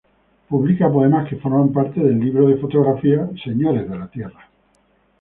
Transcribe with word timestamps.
Publica 0.51 0.89
poemas 0.95 1.27
que 1.29 1.35
forman 1.43 1.69
parte 1.77 1.99
del 2.03 2.19
libro 2.19 2.47
de 2.47 2.57
fotografías 2.63 3.29
"Señores 3.45 3.87
de 3.87 3.99
la 3.99 4.07
Tierra". 4.09 4.49